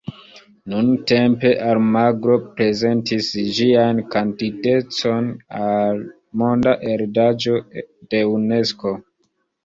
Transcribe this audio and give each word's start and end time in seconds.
Nuntempe, 0.71 1.49
Almagro 1.71 2.37
prezentis 2.53 3.27
ĝian 3.57 3.99
kandidatecon 4.15 5.27
al 5.65 6.01
Monda 6.43 6.73
heredaĵo 6.87 7.59
de 8.15 8.23
Unesko. 8.31 8.95